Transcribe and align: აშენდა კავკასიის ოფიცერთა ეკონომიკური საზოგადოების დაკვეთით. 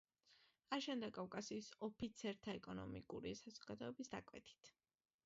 აშენდა 0.77 1.09
კავკასიის 1.17 1.69
ოფიცერთა 1.87 2.55
ეკონომიკური 2.61 3.35
საზოგადოების 3.43 4.11
დაკვეთით. 4.15 4.73